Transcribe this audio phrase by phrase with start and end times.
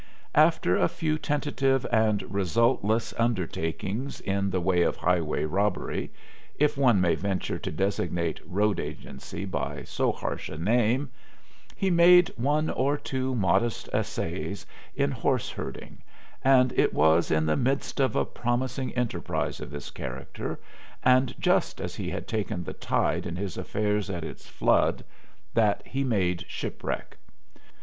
[0.33, 6.09] After a few tentative and resultless undertakings in the way of highway robbery
[6.57, 11.11] if one may venture to designate road agency by so harsh a name
[11.75, 16.01] he made one or two modest essays in horse herding,
[16.43, 20.59] and it was in the midst of a promising enterprise of this character,
[21.03, 25.05] and just as he had taken the tide in his affairs at its flood,
[25.53, 27.17] that he made shipwreck.